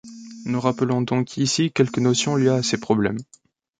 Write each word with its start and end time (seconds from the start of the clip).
Nous 0.45 0.59
rappelons 0.59 1.03
donc 1.03 1.37
ici 1.37 1.71
quelques 1.71 1.99
notions 1.99 2.35
liées 2.35 2.47
à 2.49 2.63
ces 2.63 2.79
problèmes. 2.79 3.19